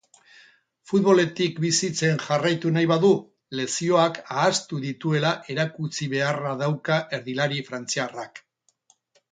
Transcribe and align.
Futboletik 0.91 1.59
bizitzen 1.65 2.17
jarraitu 2.23 2.71
nahi 2.79 2.89
badu 2.93 3.11
lesioak 3.61 4.19
ahaztu 4.37 4.81
dituela 4.87 5.35
erakutsi 5.57 6.11
beharra 6.17 6.57
dauka 6.65 7.01
erdilari 7.19 7.65
frantziarrak. 7.71 8.45